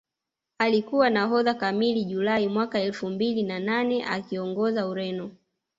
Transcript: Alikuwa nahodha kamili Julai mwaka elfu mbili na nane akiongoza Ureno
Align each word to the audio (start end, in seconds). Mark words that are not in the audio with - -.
Alikuwa 0.57 1.09
nahodha 1.09 1.53
kamili 1.53 2.03
Julai 2.05 2.47
mwaka 2.47 2.79
elfu 2.79 3.09
mbili 3.09 3.43
na 3.43 3.59
nane 3.59 4.05
akiongoza 4.05 4.87
Ureno 4.87 5.31